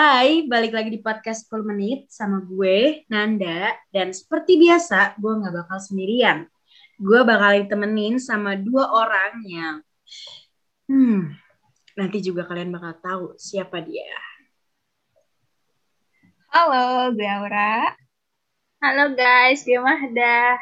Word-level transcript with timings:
Hai, 0.00 0.48
balik 0.48 0.72
lagi 0.72 0.96
di 0.96 1.00
podcast 1.04 1.52
10 1.52 1.60
menit 1.76 2.08
sama 2.08 2.40
gue, 2.40 3.04
Nanda. 3.12 3.76
Dan 3.92 4.16
seperti 4.16 4.56
biasa, 4.56 5.20
gue 5.20 5.28
gak 5.44 5.52
bakal 5.52 5.76
sendirian. 5.76 6.48
Gue 6.96 7.20
bakal 7.20 7.60
ditemenin 7.60 8.16
sama 8.16 8.56
dua 8.56 8.88
orang 8.96 9.44
yang... 9.44 9.76
Hmm, 10.88 11.36
nanti 12.00 12.24
juga 12.24 12.48
kalian 12.48 12.72
bakal 12.72 12.96
tahu 12.96 13.24
siapa 13.36 13.84
dia. 13.84 14.16
Halo, 16.48 17.12
gue 17.12 17.28
Aura. 17.28 17.92
Halo 18.80 19.12
guys, 19.12 19.68
gue 19.68 19.76
Mahda. 19.76 20.56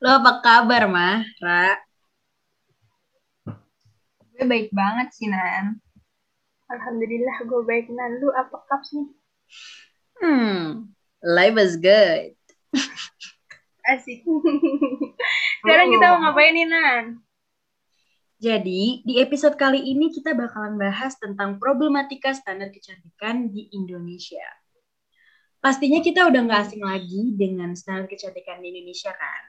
Lo 0.00 0.16
apa 0.16 0.40
kabar, 0.40 0.88
Mah? 0.88 1.28
Ra? 1.44 1.76
Gue 4.32 4.44
baik 4.48 4.72
banget 4.72 5.12
sih, 5.12 5.28
Nan. 5.28 5.89
Alhamdulillah 6.70 7.36
gue 7.50 7.62
baik. 7.66 7.90
Nan, 7.90 8.22
lu 8.22 8.30
apa 8.30 8.62
kaps 8.70 8.94
nih? 8.94 9.08
Hmm, 10.22 10.94
life 11.20 11.58
is 11.58 11.74
good. 11.74 12.38
Asik. 13.90 14.22
Sekarang 15.64 15.88
kita 15.90 16.06
mau 16.14 16.18
ngapain 16.30 16.54
nih, 16.54 16.68
Nan? 16.68 17.04
Jadi, 18.40 19.04
di 19.04 19.20
episode 19.20 19.58
kali 19.58 19.84
ini 19.84 20.08
kita 20.08 20.32
bakalan 20.32 20.80
bahas 20.80 21.18
tentang 21.20 21.60
problematika 21.60 22.32
standar 22.32 22.72
kecantikan 22.72 23.52
di 23.52 23.68
Indonesia. 23.76 24.46
Pastinya 25.60 26.00
kita 26.00 26.24
udah 26.24 26.40
nggak 26.48 26.60
asing 26.72 26.80
lagi 26.80 27.36
dengan 27.36 27.76
standar 27.76 28.08
kecantikan 28.08 28.64
di 28.64 28.72
Indonesia 28.72 29.12
kan? 29.12 29.42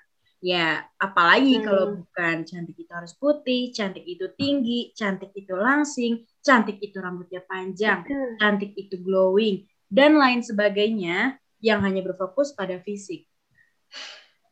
Ya, 0.44 0.84
apalagi 1.00 1.62
Hmm. 1.62 1.64
kalau 1.64 1.86
bukan 2.04 2.36
cantik 2.44 2.76
itu 2.76 2.92
harus 2.92 3.16
putih, 3.16 3.72
cantik 3.72 4.04
itu 4.04 4.28
tinggi, 4.36 4.92
cantik 4.92 5.32
itu 5.38 5.56
langsing, 5.56 6.28
cantik 6.42 6.78
itu 6.82 6.98
rambutnya 6.98 7.42
panjang, 7.46 8.06
Betul. 8.06 8.30
cantik 8.42 8.72
itu 8.78 8.96
glowing, 9.02 9.66
dan 9.88 10.18
lain 10.18 10.42
sebagainya 10.42 11.38
yang 11.62 11.86
hanya 11.86 12.02
berfokus 12.02 12.54
pada 12.58 12.82
fisik. 12.82 13.30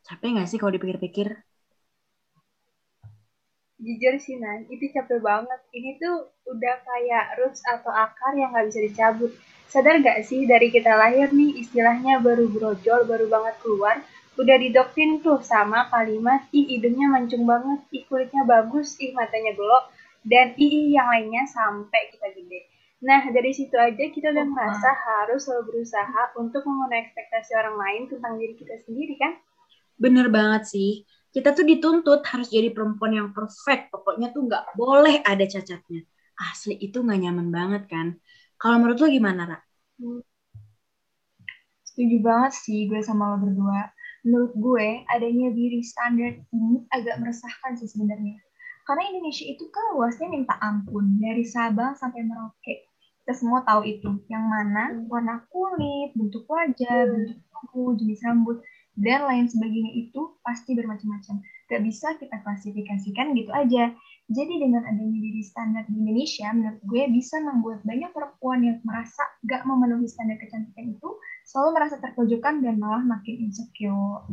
Capek 0.05 0.37
nggak 0.37 0.49
sih 0.49 0.57
kalau 0.57 0.73
dipikir-pikir? 0.73 1.33
Jujur 3.79 4.19
sih, 4.19 4.35
Nan, 4.35 4.67
itu 4.67 4.91
capek 4.91 5.23
banget. 5.23 5.59
Ini 5.71 5.95
tuh 6.03 6.27
udah 6.51 6.75
kayak 6.83 7.39
roots 7.39 7.63
atau 7.63 7.87
akar 7.87 8.35
yang 8.35 8.51
nggak 8.51 8.67
bisa 8.67 8.79
dicabut. 8.83 9.31
Sadar 9.69 10.01
gak 10.01 10.25
sih 10.25 10.49
dari 10.49 10.73
kita 10.73 10.97
lahir 10.97 11.29
nih 11.29 11.61
istilahnya 11.61 12.17
baru 12.25 12.49
brojol, 12.49 13.05
baru 13.05 13.29
banget 13.29 13.55
keluar, 13.61 14.01
udah 14.33 14.57
didoktrin 14.57 15.21
tuh 15.21 15.45
sama 15.45 15.85
kalimat, 15.93 16.41
ih 16.49 16.65
hidungnya 16.73 17.05
mancung 17.05 17.45
banget, 17.45 17.77
ih 17.93 18.01
kulitnya 18.09 18.49
bagus, 18.49 18.97
ih 18.97 19.13
matanya 19.13 19.53
gelok, 19.53 19.93
dan 20.23 20.55
ih 20.59 20.95
yang 20.95 21.07
lainnya 21.09 21.43
sampai 21.47 22.01
kita 22.13 22.27
gede. 22.35 22.59
Nah, 22.99 23.23
dari 23.31 23.51
situ 23.55 23.75
aja 23.79 24.03
kita 24.11 24.27
udah 24.35 24.45
Oh, 24.45 24.51
merasa 24.51 24.89
harus 24.91 25.47
selalu 25.47 25.63
berusaha 25.71 26.21
untuk 26.35 26.61
memenuhi 26.67 26.99
ekspektasi 27.07 27.51
orang 27.55 27.75
lain 27.79 28.01
tentang 28.11 28.33
diri 28.39 28.53
kita 28.59 28.75
sendiri 28.83 29.15
kan? 29.15 29.33
Bener 30.03 30.27
banget 30.37 30.63
sih. 30.73 30.89
Kita 31.33 31.49
tuh 31.57 31.65
dituntut 31.71 32.21
harus 32.31 32.47
jadi 32.49 32.69
perempuan 32.75 33.13
yang 33.19 33.29
perfect. 33.37 33.83
Pokoknya 33.93 34.27
tuh 34.35 34.41
nggak 34.49 34.63
boleh 34.79 35.21
ada 35.31 35.45
cacatnya. 35.53 36.01
Asli 36.39 36.73
itu 36.85 36.97
nggak 37.05 37.19
nyaman 37.23 37.47
banget 37.57 37.83
kan? 37.93 38.07
Kalau 38.61 38.75
menurut 38.81 38.97
lo 39.03 39.07
gimana, 39.11 39.41
Ra? 39.49 39.57
Setuju 41.87 42.17
banget 42.27 42.53
sih 42.63 42.79
gue 42.89 43.01
sama 43.09 43.23
lo 43.31 43.37
berdua. 43.43 43.81
Menurut 44.25 44.53
gue, 44.65 44.87
adanya 45.13 45.47
beauty 45.57 45.81
standard 45.91 46.35
ini 46.55 46.83
agak 46.95 47.15
meresahkan 47.19 47.71
sih 47.79 47.87
sebenarnya. 47.93 48.35
Karena 48.89 49.05
Indonesia 49.05 49.45
itu 49.45 49.69
kan 49.69 49.93
luasnya 49.93 50.33
minta 50.33 50.57
ampun, 50.65 51.21
dari 51.21 51.45
Sabang 51.45 51.93
sampai 51.93 52.25
Merauke. 52.25 52.89
Kita 53.21 53.37
semua 53.37 53.61
tahu 53.61 53.85
itu, 53.85 54.17
yang 54.33 54.49
mana 54.49 54.89
Hmm. 54.89 55.05
warna 55.05 55.45
kulit, 55.53 56.17
bentuk 56.17 56.49
wajah, 56.49 57.05
Hmm. 57.05 57.13
bentuk 57.13 57.37
tubuh, 57.53 57.93
jenis 58.01 58.25
rambut, 58.25 58.57
dan 58.97 59.29
lain 59.29 59.45
sebagainya 59.45 59.93
itu 59.93 60.33
pasti 60.41 60.73
bermacam-macam. 60.73 61.37
Gak 61.69 61.81
bisa 61.85 62.17
kita 62.17 62.41
klasifikasikan 62.41 63.37
gitu 63.37 63.53
aja. 63.53 63.93
Jadi 64.25 64.53
dengan 64.57 64.81
adanya 64.81 65.21
beauty 65.21 65.45
standar 65.45 65.85
di 65.85 65.93
Indonesia, 65.93 66.49
menurut 66.49 66.81
gue 66.81 67.03
bisa 67.13 67.37
membuat 67.45 67.85
banyak 67.85 68.09
perempuan 68.09 68.65
yang 68.65 68.81
merasa 68.81 69.21
gak 69.45 69.69
memenuhi 69.69 70.09
standar 70.09 70.41
kecantikan 70.41 70.97
itu 70.97 71.09
selalu 71.45 71.77
merasa 71.77 72.01
terpojokan 72.01 72.65
dan 72.65 72.81
malah 72.81 73.05
makin 73.05 73.37
insecure. 73.37 74.25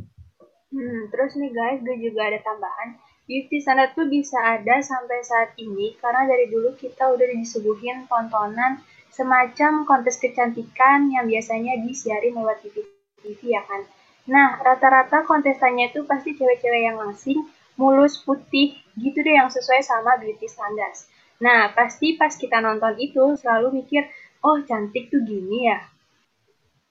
Hmm, 0.72 1.00
terus 1.12 1.36
nih 1.36 1.52
guys, 1.52 1.84
gue 1.84 1.96
juga 2.00 2.32
ada 2.32 2.40
tambahan. 2.40 2.96
Beauty 3.26 3.58
standard 3.58 3.90
tuh 3.98 4.06
bisa 4.06 4.38
ada 4.38 4.78
sampai 4.78 5.18
saat 5.26 5.50
ini 5.58 5.98
karena 5.98 6.30
dari 6.30 6.46
dulu 6.46 6.78
kita 6.78 7.10
udah 7.10 7.26
disuguhin 7.34 8.06
tontonan 8.06 8.78
semacam 9.10 9.82
kontes 9.82 10.22
kecantikan 10.22 11.10
yang 11.10 11.26
biasanya 11.26 11.74
disiarin 11.82 12.38
lewat 12.38 12.62
TV, 12.62 12.86
TV 13.18 13.58
ya 13.58 13.66
kan. 13.66 13.82
Nah, 14.30 14.62
rata-rata 14.62 15.26
kontestannya 15.26 15.90
itu 15.90 16.06
pasti 16.06 16.38
cewek-cewek 16.38 16.86
yang 16.86 17.02
langsing, 17.02 17.50
mulus, 17.74 18.22
putih, 18.22 18.78
gitu 18.94 19.18
deh 19.26 19.34
yang 19.34 19.50
sesuai 19.50 19.82
sama 19.82 20.22
beauty 20.22 20.46
standards. 20.46 21.10
Nah, 21.42 21.74
pasti 21.74 22.14
pas 22.14 22.30
kita 22.30 22.62
nonton 22.62 22.94
itu 23.02 23.34
selalu 23.42 23.82
mikir, 23.82 24.06
oh 24.46 24.62
cantik 24.62 25.10
tuh 25.10 25.26
gini 25.26 25.66
ya. 25.66 25.82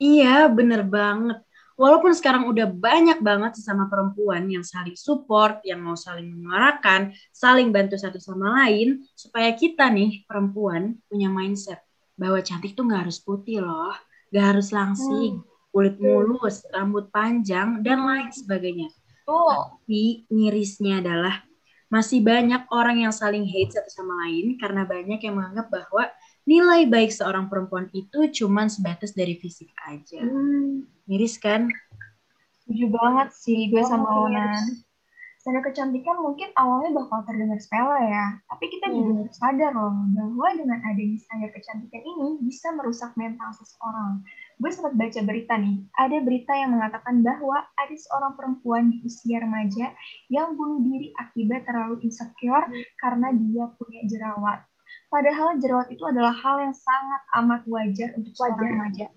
Iya, 0.04 0.52
bener 0.52 0.84
banget. 0.84 1.45
Walaupun 1.76 2.16
sekarang 2.16 2.48
udah 2.48 2.72
banyak 2.72 3.20
banget 3.20 3.60
sesama 3.60 3.92
perempuan 3.92 4.48
yang 4.48 4.64
saling 4.64 4.96
support, 4.96 5.60
yang 5.68 5.84
mau 5.84 6.00
saling 6.00 6.32
menyuarakan, 6.32 7.12
saling 7.36 7.76
bantu 7.76 8.00
satu 8.00 8.16
sama 8.16 8.64
lain, 8.64 9.04
supaya 9.12 9.52
kita 9.52 9.92
nih 9.92 10.24
perempuan 10.24 10.96
punya 11.12 11.28
mindset 11.28 11.84
bahwa 12.16 12.40
cantik 12.40 12.80
tuh 12.80 12.88
nggak 12.88 13.12
harus 13.12 13.20
putih 13.20 13.60
loh, 13.60 13.92
nggak 14.32 14.46
harus 14.56 14.72
langsing, 14.72 15.44
kulit 15.76 16.00
mulus, 16.00 16.64
rambut 16.72 17.12
panjang, 17.12 17.84
dan 17.84 18.08
lain 18.08 18.32
sebagainya. 18.32 18.88
Tapi 19.28 20.24
mirisnya 20.32 21.04
adalah 21.04 21.44
masih 21.92 22.24
banyak 22.24 22.72
orang 22.72 23.04
yang 23.04 23.12
saling 23.12 23.44
hate 23.44 23.76
satu 23.76 23.92
sama 23.92 24.26
lain 24.26 24.56
karena 24.56 24.88
banyak 24.88 25.20
yang 25.20 25.36
menganggap 25.38 25.68
bahwa 25.68 26.08
nilai 26.46 26.86
baik 26.86 27.10
seorang 27.10 27.46
perempuan 27.46 27.90
itu 27.92 28.30
cuman 28.32 28.70
sebatas 28.70 29.12
dari 29.12 29.36
fisik 29.36 29.70
aja. 29.84 30.22
Hmm, 30.22 30.86
Miris 31.06 31.38
kan? 31.38 31.70
setuju 32.62 32.90
banget 32.90 33.30
sih 33.32 33.70
gue 33.70 33.78
sama 33.82 34.10
Oh, 34.10 34.26
lo, 34.26 34.34
yes. 34.34 34.42
Nan. 34.58 34.66
Standar 35.38 35.62
kecantikan 35.62 36.18
mungkin 36.18 36.50
awalnya 36.58 36.98
bakal 36.98 37.22
terdengar 37.22 37.62
sepele 37.62 38.02
ya, 38.02 38.42
tapi 38.50 38.66
kita 38.66 38.90
juga 38.90 39.14
Hmm. 39.14 39.20
harus 39.22 39.38
sadar 39.38 39.72
loh 39.72 39.94
bahwa 40.10 40.48
dengan 40.58 40.82
adanya 40.82 41.18
standar 41.22 41.54
kecantikan 41.54 42.02
ini 42.02 42.42
bisa 42.42 42.74
merusak 42.74 43.14
mental 43.14 43.54
seseorang. 43.54 44.26
Gue 44.58 44.74
sempat 44.74 44.98
baca 44.98 45.22
berita 45.22 45.54
nih, 45.54 45.86
ada 45.94 46.18
berita 46.18 46.50
yang 46.50 46.74
mengatakan 46.74 47.22
bahwa 47.22 47.62
ada 47.62 47.94
seorang 47.94 48.34
perempuan 48.34 48.90
di 48.90 49.06
usia 49.06 49.38
remaja 49.38 49.94
yang 50.26 50.58
bunuh 50.58 50.82
diri 50.82 51.14
akibat 51.14 51.62
terlalu 51.62 52.02
insecure 52.02 52.66
Hmm. 52.66 52.82
karena 52.98 53.30
dia 53.30 53.70
punya 53.78 54.02
jerawat. 54.10 54.66
Padahal 55.08 55.56
jerawat 55.62 55.88
itu 55.90 56.04
adalah 56.04 56.34
hal 56.34 56.60
yang 56.60 56.76
sangat 56.76 57.22
amat 57.40 57.62
wajar 57.70 58.10
untuk 58.18 58.34
seorang 58.36 58.58
Wajar. 58.58 58.72
remaja. 58.74 59.08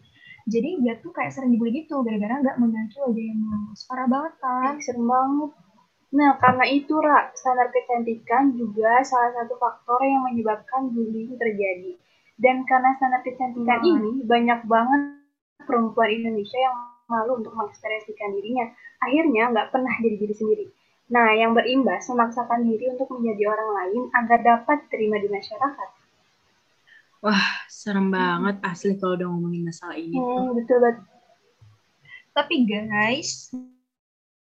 Jadi 0.48 0.70
dia 0.80 0.94
tuh 0.98 1.12
kayak 1.12 1.28
sering 1.28 1.52
dibully 1.52 1.84
gitu 1.84 2.00
gara-gara 2.00 2.40
nggak 2.40 2.56
memiliki 2.56 2.96
wajah 3.04 3.24
yang 3.24 3.40
mulus. 3.42 3.84
Parah 3.84 4.08
banget 4.08 4.32
kan? 4.40 4.74
Ih, 4.76 4.80
serem 4.80 5.04
banget. 5.04 5.50
Nah, 6.08 6.30
karena 6.40 6.64
itu, 6.64 6.94
Ra, 6.96 7.28
standar 7.36 7.68
kecantikan 7.68 8.56
juga 8.56 9.04
salah 9.04 9.28
satu 9.36 9.60
faktor 9.60 10.00
yang 10.00 10.24
menyebabkan 10.24 10.88
bullying 10.88 11.36
terjadi. 11.36 12.00
Dan 12.40 12.64
karena 12.64 12.96
standar 12.96 13.20
kecantikan 13.20 13.84
Hmm. 13.84 13.92
ini, 13.92 14.10
banyak 14.24 14.64
banget 14.64 15.00
perempuan 15.68 16.08
Indonesia 16.08 16.56
yang 16.56 16.76
malu 17.12 17.44
untuk 17.44 17.52
mengekspresikan 17.52 18.32
dirinya. 18.32 18.72
Akhirnya 19.04 19.52
nggak 19.52 19.68
pernah 19.68 19.92
jadi 20.00 20.16
diri 20.16 20.32
sendiri. 20.32 20.64
Nah, 21.08 21.32
yang 21.32 21.56
berimbas 21.56 22.04
memaksakan 22.12 22.68
diri 22.68 22.92
untuk 22.92 23.08
menjadi 23.16 23.48
orang 23.48 23.70
lain 23.72 24.02
agar 24.12 24.38
dapat 24.44 24.84
diterima 24.88 25.16
di 25.16 25.28
masyarakat. 25.32 25.88
Serem 27.66 28.12
banget 28.12 28.60
asli 28.62 28.94
kalau 29.00 29.16
udah 29.16 29.28
ngomongin 29.32 29.64
masalah 29.64 29.96
ini. 29.96 30.14
Hmm, 30.14 30.52
betul 30.52 30.78
banget. 30.84 31.00
Tapi 32.36 32.54
guys, 32.68 33.50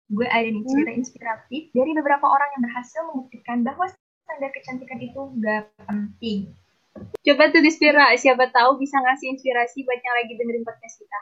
gue 0.09 0.27
ada 0.27 0.49
nih 0.49 0.65
cerita 0.65 0.91
inspiratif 0.91 1.61
dari 1.71 1.91
beberapa 1.95 2.25
orang 2.27 2.49
yang 2.57 2.63
berhasil 2.67 2.99
membuktikan 3.07 3.63
bahwa 3.63 3.85
standar 4.25 4.51
kecantikan 4.51 4.99
itu 4.99 5.21
gak 5.39 5.69
penting. 5.85 6.49
Coba 6.95 7.51
tuh 7.51 7.61
Dispira, 7.61 8.11
siapa 8.15 8.49
tahu 8.51 8.79
bisa 8.79 8.97
ngasih 8.99 9.37
inspirasi 9.37 9.83
buat 9.83 9.99
yang 9.99 10.15
lagi 10.15 10.33
dengerin 10.35 10.63
podcast 10.63 10.95
kita. 10.99 11.21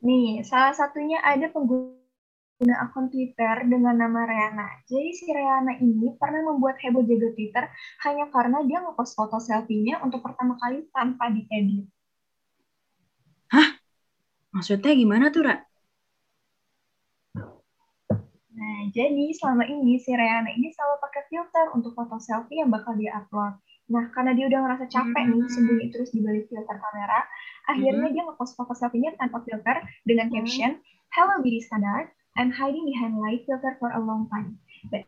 Nih, 0.00 0.40
salah 0.44 0.72
satunya 0.72 1.20
ada 1.20 1.48
pengguna 1.52 1.99
akun 2.68 3.08
Twitter 3.08 3.64
dengan 3.64 3.96
nama 3.96 4.28
Riana. 4.28 4.68
Jadi 4.84 5.10
si 5.16 5.24
Riana 5.32 5.80
ini 5.80 6.12
pernah 6.20 6.44
membuat 6.44 6.76
heboh 6.84 7.00
jaga 7.08 7.32
Twitter 7.32 7.64
hanya 8.04 8.28
karena 8.28 8.60
dia 8.68 8.84
ngepost 8.84 9.16
foto 9.16 9.40
selfie-nya 9.40 10.04
untuk 10.04 10.20
pertama 10.20 10.60
kali 10.60 10.84
tanpa 10.92 11.32
diedit. 11.32 11.88
Maksudnya 14.50 14.92
gimana 14.92 15.30
tuh, 15.30 15.46
Ra? 15.46 15.56
Nah, 18.50 18.80
jadi 18.92 19.24
selama 19.32 19.64
ini 19.64 19.96
si 19.96 20.12
Riana 20.12 20.52
ini 20.52 20.68
selalu 20.68 21.00
pakai 21.00 21.22
filter 21.32 21.66
untuk 21.72 21.96
foto 21.96 22.20
selfie 22.20 22.60
yang 22.60 22.68
bakal 22.68 22.92
dia 22.98 23.14
upload. 23.16 23.56
Nah, 23.88 24.12
karena 24.12 24.36
dia 24.36 24.50
udah 24.52 24.60
ngerasa 24.68 24.84
capek 24.90 25.22
nih 25.32 25.40
Hmm. 25.40 25.54
sembunyi 25.54 25.86
terus 25.88 26.12
di 26.12 26.20
balik 26.20 26.50
filter 26.50 26.76
kamera, 26.76 27.24
akhirnya 27.72 28.10
dia 28.12 28.22
ngepost 28.26 28.52
foto 28.58 28.74
selfie-nya 28.76 29.16
tanpa 29.16 29.40
filter 29.48 29.80
dengan 30.04 30.28
Hmm. 30.28 30.34
caption, 30.44 30.72
Hello 31.10 31.42
beauty 31.42 31.62
standard, 31.62 32.10
I'm 32.38 32.50
hiding 32.50 32.86
behind 32.86 33.18
light 33.18 33.42
filter 33.46 33.76
for 33.78 33.90
a 33.90 34.00
long 34.00 34.30
time. 34.30 34.58
But 34.90 35.06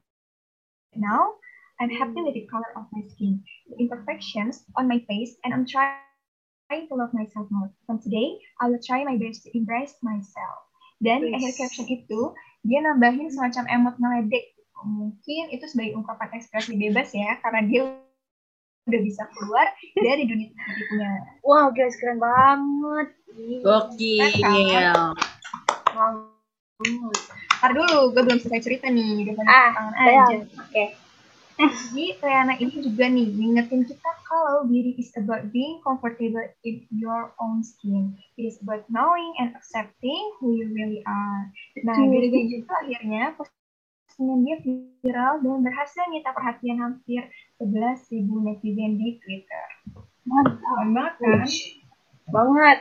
now, 0.94 1.38
I'm 1.80 1.90
happy 1.90 2.22
with 2.22 2.34
the 2.34 2.46
color 2.50 2.70
of 2.76 2.86
my 2.92 3.02
skin, 3.10 3.42
the 3.70 3.76
imperfections 3.82 4.66
on 4.76 4.86
my 4.86 5.02
face, 5.06 5.38
and 5.42 5.54
I'm 5.54 5.66
trying 5.66 6.88
to 6.88 6.94
love 6.94 7.14
myself 7.14 7.48
more. 7.50 7.70
From 7.86 7.98
today, 7.98 8.38
I 8.60 8.68
will 8.68 8.82
try 8.82 9.02
my 9.04 9.16
best 9.16 9.44
to 9.44 9.54
embrace 9.56 9.96
myself. 10.02 10.58
Dan 11.02 11.26
di 11.26 11.34
Yes. 11.34 11.42
akhir 11.42 11.52
caption 11.66 11.86
itu, 11.90 12.20
dia 12.62 12.78
nambahin 12.82 13.26
semacam 13.30 13.66
emot 13.66 13.94
ngeledek. 13.98 14.54
Mungkin 14.82 15.50
itu 15.54 15.66
sebagai 15.66 15.98
ungkapan 15.98 16.30
ekspresi 16.38 16.74
bebas 16.78 17.10
ya, 17.14 17.38
karena 17.42 17.66
dia 17.66 17.80
udah 18.86 19.00
bisa 19.02 19.22
keluar 19.38 19.66
dari 19.94 20.26
dunia 20.26 20.50
tipunya. 20.50 21.10
Wow, 21.46 21.70
guys, 21.70 21.94
keren 21.98 22.18
banget. 22.18 23.14
Gokil. 23.62 25.14
Banget. 26.82 27.22
Ntar 27.62 27.70
dulu, 27.78 27.98
gue 28.10 28.22
belum 28.26 28.38
selesai 28.42 28.62
cerita 28.62 28.86
nih, 28.90 29.22
udah 29.30 29.34
Ah, 29.46 29.70
tangan 29.70 29.94
saya. 29.94 30.18
aja. 30.26 30.36
Oke. 30.58 30.84
Jadi 31.62 32.18
Rihanna 32.18 32.54
ini 32.58 32.74
juga 32.80 33.06
nih 33.06 33.28
ngingetin 33.38 33.86
kita 33.86 34.10
kalau 34.26 34.66
beauty 34.66 34.98
is 34.98 35.12
about 35.14 35.46
being 35.54 35.78
comfortable 35.84 36.42
in 36.66 36.82
your 36.90 37.30
own 37.38 37.62
skin. 37.62 38.18
It 38.34 38.50
is 38.50 38.58
about 38.64 38.82
knowing 38.90 39.36
and 39.38 39.54
accepting 39.54 40.22
who 40.40 40.58
you 40.58 40.72
really 40.74 41.04
are. 41.06 41.52
Nah, 41.86 41.94
dari 41.94 42.32
gitu 42.32 42.66
akhirnya 42.66 43.36
postingan 43.36 44.42
dia 44.42 44.56
viral 45.04 45.44
dan 45.44 45.60
berhasil 45.62 46.02
nyita 46.10 46.34
perhatian 46.34 46.82
hampir 46.82 47.30
11.000 47.62 48.26
netizen 48.42 48.98
di 48.98 49.20
Twitter. 49.22 49.66
Mantap. 50.26 50.58
Banget 50.88 51.14
kan? 51.20 51.46
Banget. 52.32 52.78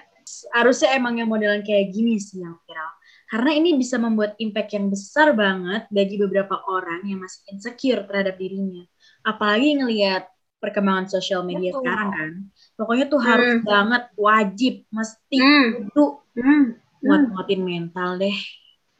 Harusnya 0.55 0.95
emang 0.95 1.19
yang 1.19 1.27
modelan 1.27 1.61
kayak 1.61 1.91
gini 1.91 2.17
sih 2.17 2.39
yang 2.39 2.55
viral. 2.65 2.91
Karena 3.31 3.55
ini 3.55 3.79
bisa 3.79 3.95
membuat 3.95 4.35
impact 4.43 4.75
yang 4.75 4.91
besar 4.91 5.31
banget 5.31 5.87
bagi 5.87 6.19
beberapa 6.19 6.59
orang 6.67 7.07
yang 7.07 7.23
masih 7.23 7.47
insecure 7.55 8.03
terhadap 8.03 8.35
dirinya. 8.35 8.83
Apalagi 9.23 9.79
ngelihat 9.79 10.27
perkembangan 10.59 11.07
sosial 11.07 11.47
media 11.47 11.71
Betul. 11.71 11.79
sekarang 11.79 12.09
kan. 12.11 12.31
Pokoknya 12.75 13.05
tuh 13.07 13.21
harus 13.23 13.51
Hmm. 13.55 13.63
banget, 13.63 14.03
wajib, 14.19 14.73
mesti 14.91 15.37
Hmm. 15.39 15.69
itu 15.87 16.03
Hmm. 16.35 16.43
Hmm. 16.43 16.65
nguat-nguatin 17.01 17.61
mental 17.63 18.19
deh. 18.19 18.35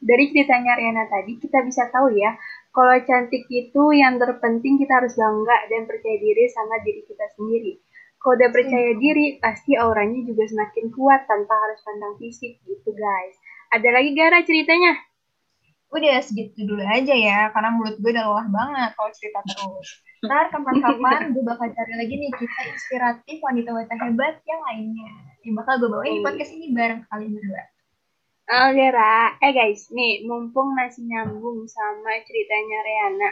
Dari 0.02 0.24
ceritanya 0.34 0.74
Riana 0.74 1.06
tadi, 1.06 1.38
kita 1.38 1.62
bisa 1.62 1.86
tahu 1.94 2.10
ya, 2.18 2.34
kalau 2.74 2.98
cantik 3.06 3.46
itu 3.46 3.82
yang 3.94 4.18
terpenting 4.18 4.80
kita 4.80 4.98
harus 4.98 5.14
bangga 5.14 5.70
dan 5.70 5.86
percaya 5.86 6.18
diri 6.18 6.48
sama 6.50 6.82
diri 6.82 7.06
kita 7.06 7.22
sendiri. 7.38 7.78
Kalau 8.18 8.34
udah 8.38 8.50
percaya 8.54 8.90
diri, 8.98 9.38
pasti 9.38 9.74
auranya 9.78 10.22
juga 10.26 10.46
semakin 10.46 10.90
kuat 10.94 11.26
tanpa 11.30 11.54
harus 11.54 11.78
pandang 11.86 12.14
fisik 12.18 12.58
gitu 12.66 12.90
guys. 12.94 13.34
Ada 13.72 13.88
lagi 13.88 14.12
Gara 14.12 14.44
ceritanya? 14.44 15.00
Udah 15.88 16.20
segitu 16.20 16.68
dulu 16.68 16.84
aja 16.84 17.16
ya, 17.16 17.48
karena 17.56 17.72
mulut 17.72 17.96
gue 17.96 18.12
udah 18.12 18.24
lelah 18.28 18.48
banget 18.52 18.90
kalau 19.00 19.10
cerita 19.16 19.40
terus. 19.48 19.88
Ntar 20.20 20.52
kapan-kapan 20.52 21.32
gue 21.32 21.40
bakal 21.40 21.72
cari 21.72 21.94
lagi 21.96 22.14
nih 22.20 22.30
kita 22.36 22.60
inspiratif 22.68 23.36
wanita-wanita 23.40 23.96
hebat 23.96 24.44
yang 24.44 24.60
lainnya. 24.68 25.08
Yang 25.40 25.54
bakal 25.64 25.74
gue 25.80 25.88
bawain 25.88 26.12
di 26.16 26.20
podcast 26.20 26.52
ini 26.52 26.66
bareng 26.76 27.00
kalian 27.08 27.32
berdua. 27.32 27.64
Oke, 28.52 28.86
Ra. 28.92 29.40
Eh 29.40 29.52
guys, 29.56 29.88
nih 29.88 30.28
mumpung 30.28 30.76
masih 30.76 31.08
nyambung 31.08 31.64
sama 31.64 32.12
ceritanya 32.28 32.78
Riana. 32.84 33.30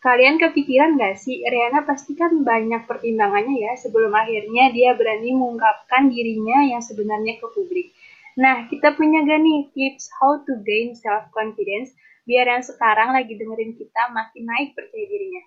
Kalian 0.00 0.40
kepikiran 0.40 0.96
gak 0.96 1.20
sih, 1.20 1.44
Riana 1.44 1.84
pasti 1.84 2.16
kan 2.16 2.42
banyak 2.42 2.88
pertimbangannya 2.88 3.60
ya 3.60 3.72
sebelum 3.76 4.10
akhirnya 4.10 4.72
dia 4.72 4.96
berani 4.96 5.36
mengungkapkan 5.36 6.08
dirinya 6.08 6.64
yang 6.64 6.80
sebenarnya 6.80 7.38
ke 7.38 7.46
publik. 7.52 7.92
Nah, 8.38 8.68
kita 8.72 8.96
punya 8.96 9.24
gak 9.28 9.40
nih 9.44 9.60
tips 9.76 10.08
how 10.20 10.40
to 10.44 10.52
gain 10.64 10.96
self-confidence 10.96 11.92
biar 12.24 12.46
yang 12.48 12.64
sekarang 12.64 13.12
lagi 13.12 13.34
dengerin 13.34 13.74
kita 13.76 14.02
makin 14.14 14.42
naik 14.46 14.72
percaya 14.78 15.04
dirinya. 15.04 15.42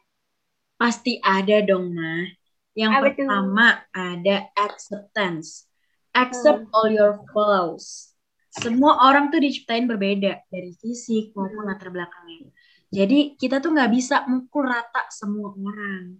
Pasti 0.75 1.17
ada 1.23 1.63
dong, 1.63 1.95
Mah. 1.95 2.27
Yang 2.75 2.91
Apa 2.91 3.03
pertama 3.07 3.67
ada 3.95 4.35
acceptance. 4.59 5.65
Accept 6.11 6.67
Hmm. 6.67 6.75
all 6.75 6.89
your 6.91 7.13
flaws. 7.31 8.11
Semua 8.51 9.07
orang 9.07 9.31
tuh 9.31 9.39
diciptain 9.43 9.83
berbeda 9.87 10.43
dari 10.47 10.71
fisik 10.79 11.35
maupun 11.35 11.67
latar 11.67 11.91
belakangnya. 11.91 12.51
Jadi 12.91 13.35
kita 13.35 13.59
tuh 13.59 13.75
nggak 13.75 13.91
bisa 13.91 14.23
mukul 14.31 14.63
rata 14.67 15.07
semua 15.11 15.51
orang. 15.51 16.15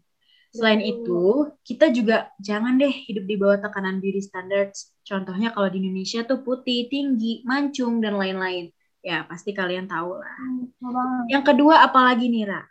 Selain 0.56 0.80
Betul. 0.80 0.96
itu, 0.96 1.24
kita 1.68 1.86
juga 1.92 2.32
jangan 2.40 2.80
deh 2.80 2.96
hidup 3.12 3.28
di 3.28 3.36
bawah 3.36 3.60
tekanan 3.60 4.00
beauty 4.00 4.24
standards. 4.24 4.96
Contohnya 5.04 5.52
kalau 5.52 5.68
di 5.68 5.84
Indonesia 5.84 6.24
tuh 6.24 6.40
putih, 6.48 6.88
tinggi, 6.88 7.44
mancung, 7.44 8.00
dan 8.00 8.16
lain-lain. 8.16 8.72
Ya, 9.04 9.28
pasti 9.28 9.52
kalian 9.52 9.92
tahu 9.92 10.16
lah. 10.16 10.34
banget. 10.80 11.24
Yang 11.28 11.44
kedua, 11.52 11.84
apalagi 11.84 12.32
nih, 12.32 12.48
Ra? 12.48 12.64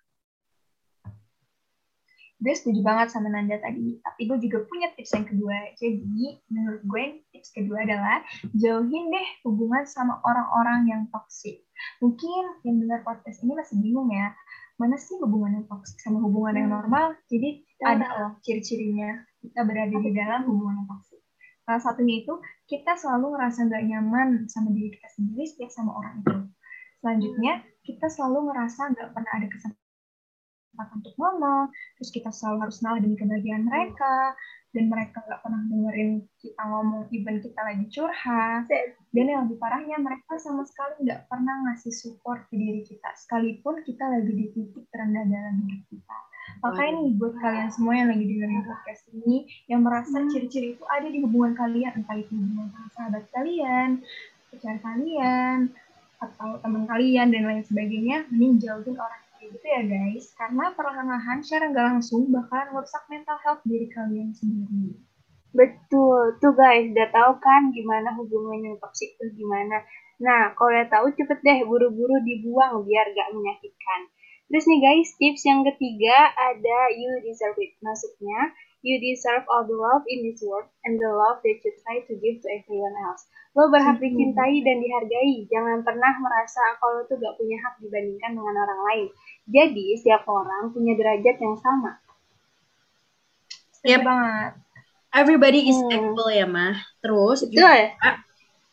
Gue 2.40 2.54
setuju 2.56 2.80
banget 2.84 3.08
sama 3.12 3.28
Nanda 3.30 3.56
tadi, 3.60 4.00
tapi 4.00 4.28
gue 4.28 4.38
juga 4.48 4.64
punya 4.68 4.88
tips 4.96 5.12
yang 5.16 5.26
kedua. 5.28 5.56
Jadi, 5.76 6.40
menurut 6.48 6.82
gue 6.88 7.04
tips 7.36 7.52
kedua 7.52 7.84
adalah 7.84 8.24
jauhin 8.56 9.12
deh 9.12 9.28
hubungan 9.44 9.84
sama 9.84 10.24
orang-orang 10.24 10.88
yang 10.88 11.02
toksik. 11.12 11.64
Mungkin 12.00 12.64
yang 12.64 12.80
dengar 12.80 13.00
podcast 13.04 13.44
ini 13.44 13.52
masih 13.54 13.76
bingung 13.80 14.10
ya, 14.10 14.32
mana 14.74 14.98
sih 14.98 15.14
hubungan 15.22 15.62
yang 15.62 15.66
toksik 15.70 15.98
sama 16.02 16.18
hubungan 16.24 16.54
yang 16.58 16.68
Hmm. 16.70 16.76
normal? 16.82 17.06
Jadi 17.30 17.62
Kita 17.74 17.84
ada 17.94 18.08
loh 18.18 18.32
ciri-cirinya 18.42 19.22
kita 19.42 19.60
berada 19.62 19.96
di 19.96 20.10
dalam 20.14 20.40
hubungan 20.48 20.82
yang 20.82 20.88
toksik. 20.88 21.20
Salah 21.64 21.80
satunya 21.80 22.20
itu 22.24 22.34
kita 22.68 22.92
selalu 22.96 23.36
ngerasa 23.36 23.58
nggak 23.70 23.84
nyaman 23.88 24.28
sama 24.52 24.68
diri 24.72 24.92
kita 24.92 25.08
sendiri 25.16 25.44
setiap 25.48 25.70
sama 25.72 25.90
orang 25.96 26.14
itu. 26.20 26.38
Selanjutnya 27.00 27.52
kita 27.84 28.06
selalu 28.08 28.52
ngerasa 28.52 28.82
nggak 28.96 29.08
pernah 29.12 29.32
ada 29.36 29.46
kesempatan 29.48 29.83
untuk 30.82 31.14
ngomong, 31.14 31.70
terus 31.96 32.10
kita 32.10 32.34
selalu 32.34 32.68
harus 32.68 32.82
ngalah 32.82 33.00
demi 33.00 33.14
kebahagiaan 33.14 33.64
mereka, 33.64 34.34
dan 34.74 34.90
mereka 34.90 35.22
nggak 35.22 35.40
pernah 35.46 35.62
dengerin 35.70 36.10
kita 36.42 36.62
ngomong, 36.66 37.06
even 37.14 37.38
kita 37.38 37.60
lagi 37.62 37.86
curhat. 37.94 38.66
Dan 39.14 39.24
yang 39.30 39.46
lebih 39.46 39.62
parahnya, 39.62 39.96
mereka 40.02 40.34
sama 40.42 40.66
sekali 40.66 41.06
nggak 41.06 41.30
pernah 41.30 41.54
ngasih 41.70 41.94
support 41.94 42.42
ke 42.50 42.58
diri 42.58 42.82
kita, 42.82 43.06
sekalipun 43.14 43.86
kita 43.86 44.02
lagi 44.02 44.34
di 44.34 44.46
titik 44.50 44.84
terendah 44.90 45.22
dalam 45.30 45.62
hidup 45.62 45.82
kita. 45.86 46.18
Makanya 46.66 46.92
nih, 47.00 47.10
buat 47.16 47.34
kalian 47.38 47.70
semua 47.70 47.94
yang 47.94 48.08
lagi 48.10 48.24
dengerin 48.26 48.62
podcast 48.66 49.02
ini, 49.14 49.36
yang 49.70 49.80
merasa 49.86 50.16
ciri-ciri 50.26 50.74
itu 50.74 50.84
ada 50.90 51.06
di 51.06 51.18
hubungan 51.22 51.54
kalian, 51.54 51.94
entah 51.94 52.18
itu 52.18 52.34
hubungan 52.34 52.68
sama 52.74 52.88
sahabat 52.98 53.24
kalian, 53.30 54.02
pacar 54.50 54.76
kalian, 54.82 55.58
atau 56.18 56.58
teman 56.58 56.84
kalian, 56.90 57.30
dan 57.30 57.42
lain 57.46 57.62
sebagainya, 57.62 58.26
mending 58.32 58.58
jauhin 58.58 58.96
orang 58.98 59.22
gitu 59.50 59.66
ya 59.66 59.82
guys. 59.84 60.32
Karena 60.38 60.72
perlahan-lahan, 60.72 61.44
secara 61.44 61.72
nggak 61.72 61.86
langsung, 61.96 62.30
bakalan 62.32 62.72
merusak 62.72 63.04
mental 63.10 63.38
health 63.42 63.62
diri 63.64 63.88
kalian 63.92 64.30
sendiri. 64.32 64.96
Betul, 65.54 66.38
tuh 66.42 66.52
guys, 66.54 66.90
udah 66.90 67.08
tahu 67.14 67.32
kan 67.38 67.70
gimana 67.70 68.10
hubungan 68.18 68.58
yang 68.62 68.76
toksik 68.82 69.14
tuh 69.20 69.30
gimana. 69.34 69.86
Nah, 70.18 70.54
kalau 70.54 70.70
udah 70.74 70.86
tahu 70.90 71.06
cepet 71.14 71.38
deh 71.42 71.58
buru-buru 71.66 72.18
dibuang 72.22 72.82
biar 72.82 73.06
gak 73.14 73.30
menyakitkan. 73.34 74.00
Terus 74.50 74.64
nih 74.70 74.80
guys, 74.82 75.08
tips 75.18 75.42
yang 75.46 75.62
ketiga 75.66 76.30
ada 76.34 76.78
you 76.94 77.10
deserve 77.22 77.58
it. 77.58 77.74
Maksudnya, 77.82 78.54
you 78.84 79.00
deserve 79.00 79.48
all 79.48 79.64
the 79.64 79.72
love 79.72 80.04
in 80.06 80.28
this 80.28 80.44
world 80.44 80.68
and 80.84 81.00
the 81.00 81.08
love 81.08 81.40
that 81.40 81.58
you 81.64 81.72
try 81.82 82.04
to 82.04 82.12
give 82.20 82.44
to 82.44 82.48
everyone 82.52 82.92
else. 83.08 83.24
Lo 83.56 83.72
berhak 83.72 83.96
Mhm. 83.96 84.04
dicintai 84.04 84.60
dan 84.60 84.76
dihargai. 84.84 85.48
Jangan 85.48 85.80
pernah 85.82 86.12
merasa 86.20 86.60
kalau 86.78 87.08
tuh 87.08 87.16
gak 87.16 87.34
punya 87.40 87.56
hak 87.64 87.80
dibandingkan 87.80 88.36
dengan 88.36 88.54
orang 88.60 88.80
lain. 88.92 89.06
Jadi, 89.48 89.96
setiap 89.96 90.28
orang 90.28 90.70
punya 90.76 90.92
derajat 90.94 91.36
yang 91.40 91.56
sama. 91.58 91.96
Yep. 93.84 94.00
banget. 94.04 94.52
Everybody 95.14 95.70
is 95.70 95.78
Hmm. 95.78 95.92
equal 95.92 96.32
ya, 96.32 96.48
Mah. 96.48 96.80
Terus, 97.04 97.44
juga, 97.46 97.94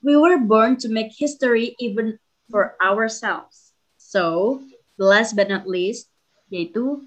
we 0.02 0.18
were 0.18 0.40
born 0.40 0.80
to 0.80 0.90
make 0.90 1.14
history 1.14 1.78
even 1.78 2.18
for 2.50 2.76
ourselves. 2.82 3.72
So, 4.00 4.60
last 4.98 5.38
but 5.38 5.48
not 5.48 5.70
least, 5.70 6.10
yaitu 6.50 7.06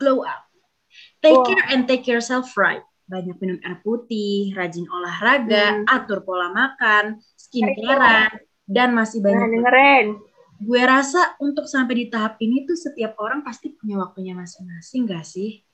glow 0.00 0.24
up. 0.24 0.49
Take 1.20 1.40
care 1.44 1.66
and 1.70 1.84
take 1.84 2.08
yourself 2.08 2.56
right. 2.56 2.80
Banyak 3.06 3.36
minum 3.36 3.58
air 3.60 3.82
putih, 3.82 4.54
rajin 4.54 4.86
olahraga, 4.88 5.82
Hmm. 5.82 5.84
atur 5.90 6.24
pola 6.24 6.48
makan, 6.48 7.18
skincarean, 7.34 8.30
dan 8.64 8.94
masih 8.94 9.20
Nah, 9.20 9.34
banyak. 9.34 9.48
dengerin. 9.50 10.06
Gue 10.60 10.82
rasa 10.84 11.34
untuk 11.40 11.64
sampai 11.64 11.94
di 11.96 12.06
tahap 12.08 12.36
ini 12.38 12.64
tuh 12.64 12.76
setiap 12.76 13.16
orang 13.18 13.40
pasti 13.40 13.72
punya 13.72 13.96
waktunya 13.98 14.36
masing-masing 14.36 15.08
gak 15.08 15.24
sih? 15.24 15.64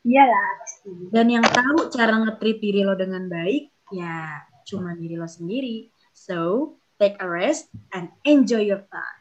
Iyalah, 0.00 0.48
pasti. 0.62 0.90
Dan 1.12 1.26
yang 1.28 1.44
tahu 1.44 1.90
cara 1.92 2.16
nge-treat 2.16 2.58
diri 2.58 2.80
lo 2.80 2.96
dengan 2.96 3.28
baik, 3.28 3.68
ya 3.92 4.40
cuma 4.64 4.96
diri 4.96 5.18
lo 5.18 5.28
sendiri. 5.28 5.90
So, 6.16 6.78
take 6.96 7.20
a 7.20 7.28
rest 7.28 7.68
and 7.92 8.08
enjoy 8.24 8.64
your 8.64 8.86
time. 8.88 9.19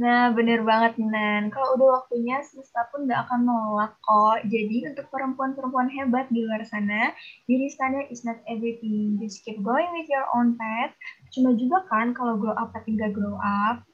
Nah, 0.00 0.32
bener 0.32 0.64
banget, 0.64 0.96
Nan. 0.96 1.52
Kalau 1.52 1.76
udah 1.76 2.00
waktunya, 2.00 2.40
semesta 2.40 2.88
pun 2.88 3.04
gak 3.04 3.28
akan 3.28 3.44
nolak 3.44 3.92
kok. 4.00 4.48
Jadi, 4.48 4.88
untuk 4.88 5.12
perempuan-perempuan 5.12 5.92
hebat 5.92 6.24
di 6.32 6.40
luar 6.40 6.64
sana, 6.64 7.12
diri 7.44 7.68
standar 7.68 8.08
is 8.08 8.24
not 8.24 8.40
everything. 8.48 9.20
Just 9.20 9.44
keep 9.44 9.60
going 9.60 9.92
with 9.92 10.08
your 10.08 10.24
own 10.32 10.56
path. 10.56 10.96
Cuma 11.36 11.52
juga 11.52 11.84
kan, 11.92 12.16
kalau 12.16 12.40
grow 12.40 12.56
up 12.56 12.72
tapi 12.72 12.96
gak 12.96 13.12
grow 13.12 13.36
up. 13.36 13.84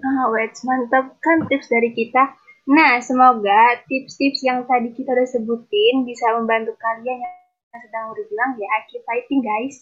Ah, 0.00 0.32
wait, 0.32 0.56
mantap 0.64 1.12
kan 1.20 1.44
tips 1.52 1.68
dari 1.68 1.92
kita. 1.92 2.32
Nah, 2.64 3.04
semoga 3.04 3.84
tips-tips 3.84 4.40
yang 4.40 4.64
tadi 4.64 4.96
kita 4.96 5.12
udah 5.12 5.28
sebutin 5.28 6.08
bisa 6.08 6.24
membantu 6.40 6.72
kalian 6.80 7.20
yang 7.20 7.80
sedang 7.84 8.16
berjuang 8.16 8.56
ya. 8.56 8.80
Keep 8.88 9.04
fighting, 9.04 9.44
guys. 9.44 9.76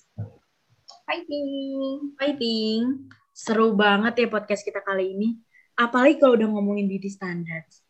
Fighting! 1.06 2.18
Fighting! 2.18 3.14
Seru 3.30 3.78
banget 3.78 4.18
ya 4.18 4.26
podcast 4.26 4.66
kita 4.66 4.82
kali 4.82 5.14
ini 5.14 5.51
apalagi 5.78 6.20
kalau 6.20 6.36
udah 6.36 6.48
ngomongin 6.48 6.86
beauty 6.88 7.08
standards 7.08 7.82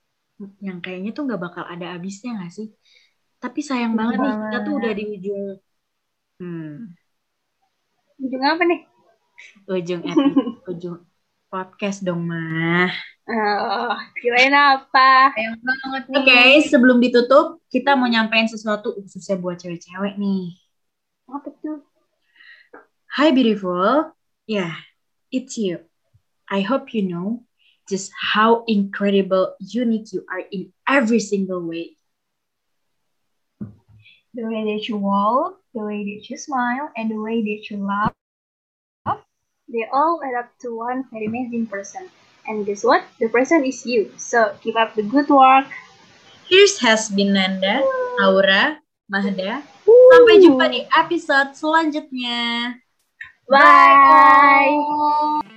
yang 0.58 0.82
kayaknya 0.82 1.14
tuh 1.14 1.26
nggak 1.28 1.42
bakal 1.42 1.64
ada 1.66 1.94
habisnya 1.94 2.34
nggak 2.34 2.52
sih? 2.52 2.68
Tapi 3.38 3.60
sayang 3.62 3.94
banget 3.98 4.22
nih 4.22 4.34
kita 4.38 4.58
tuh 4.62 4.74
udah 4.78 4.92
di 4.94 5.04
ujung 5.18 5.42
hmm. 6.42 6.74
ujung 8.22 8.42
apa 8.42 8.62
nih? 8.66 8.80
Ujung 9.70 10.02
ujung 10.70 10.98
podcast 11.52 12.02
dong 12.02 12.26
mah. 12.26 12.90
Oh 13.26 13.94
kirain 14.18 14.54
apa? 14.54 15.30
Sayang 15.34 15.58
banget 15.62 16.02
nih. 16.10 16.16
Oke 16.18 16.26
okay, 16.26 16.50
sebelum 16.66 16.98
ditutup 16.98 17.62
kita 17.70 17.94
mau 17.94 18.10
nyampein 18.10 18.50
sesuatu 18.50 18.98
khususnya 18.98 19.38
buat 19.38 19.58
cewek-cewek 19.62 20.18
nih. 20.18 20.58
Apa 21.30 21.48
tuh? 21.54 21.86
Hi 23.14 23.30
beautiful. 23.30 24.14
Yeah 24.46 24.74
it's 25.32 25.56
you. 25.56 25.80
I 26.46 26.60
hope 26.60 26.92
you 26.92 27.02
know 27.08 27.48
just 27.88 28.12
how 28.14 28.64
incredible, 28.66 29.54
unique 29.60 30.12
you 30.12 30.24
are 30.30 30.42
in 30.50 30.72
every 30.88 31.20
single 31.20 31.60
way. 31.60 31.96
The 34.34 34.48
way 34.48 34.64
that 34.76 34.88
you 34.88 34.96
walk, 34.96 35.60
the 35.74 35.84
way 35.84 36.04
that 36.04 36.30
you 36.30 36.36
smile, 36.36 36.90
and 36.96 37.10
the 37.10 37.20
way 37.20 37.42
that 37.42 37.70
you 37.70 37.84
laugh. 37.84 38.12
They 39.68 39.84
all 39.92 40.20
add 40.24 40.36
up 40.38 40.50
to 40.60 40.76
one 40.76 41.04
very 41.12 41.26
amazing 41.26 41.66
person. 41.66 42.08
And 42.46 42.66
guess 42.66 42.84
what? 42.84 43.04
The 43.20 43.28
person 43.28 43.64
is 43.64 43.86
you. 43.86 44.12
So 44.16 44.56
keep 44.60 44.76
up 44.76 44.94
the 44.94 45.02
good 45.02 45.28
work. 45.28 45.66
Here's 46.48 46.78
has 46.80 47.08
been 47.08 47.32
Nanda, 47.32 47.80
Aura, 48.20 48.82
Mahda. 49.08 49.64
Sampai 49.86 50.44
jumpa 50.44 50.68
di 50.68 50.84
episode 50.92 51.56
selanjutnya. 51.56 52.76
Bye. 53.48 54.76
Bye. 55.40 55.51